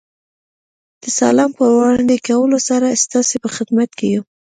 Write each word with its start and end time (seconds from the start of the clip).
د 1.01 1.03
سلام 1.19 1.51
په 1.59 1.65
وړاندې 1.75 2.15
کولو 2.27 2.57
سره 2.69 2.99
ستاسې 3.03 3.35
په 3.43 3.49
خدمت 3.55 3.89
کې 3.97 4.07
یم. 4.13 4.23